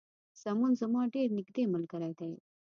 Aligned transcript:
سمون 0.41 0.71
زما 0.81 1.01
ډیر 1.15 1.27
نږدې 1.37 1.63
ملګری 1.73 2.11
دی 2.19 2.31